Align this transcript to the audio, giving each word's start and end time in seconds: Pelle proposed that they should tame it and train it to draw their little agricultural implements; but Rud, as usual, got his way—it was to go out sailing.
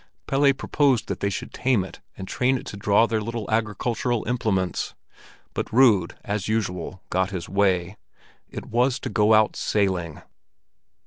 Pelle 0.25 0.51
proposed 0.53 1.09
that 1.09 1.19
they 1.19 1.29
should 1.29 1.53
tame 1.53 1.83
it 1.83 2.01
and 2.17 2.27
train 2.27 2.57
it 2.57 2.65
to 2.65 2.75
draw 2.75 3.05
their 3.05 3.21
little 3.21 3.47
agricultural 3.51 4.27
implements; 4.27 4.95
but 5.53 5.71
Rud, 5.71 6.15
as 6.23 6.47
usual, 6.47 7.03
got 7.11 7.29
his 7.29 7.47
way—it 7.47 8.65
was 8.65 8.97
to 8.99 9.09
go 9.11 9.35
out 9.35 9.55
sailing. 9.55 10.23